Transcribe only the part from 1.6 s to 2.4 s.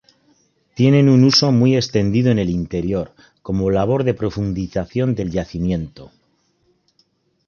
extendido en